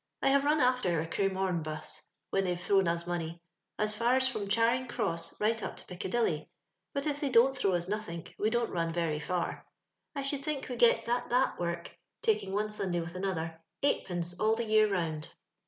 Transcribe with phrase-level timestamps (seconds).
[0.23, 2.01] I have run after a Cremome bus,
[2.31, 3.39] when they've thrown us money,
[3.77, 6.49] as far as from Charing cross right up to Piccadilly,
[6.91, 9.63] but if they don't throw us nothink we don't run very fir.
[10.15, 14.55] I should think wc gets at that work, taldng one Sunday with another, eightpencc all
[14.55, 15.35] the year round.